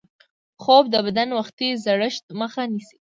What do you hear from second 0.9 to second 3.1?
د بدن وختي زړښت مخه نیسي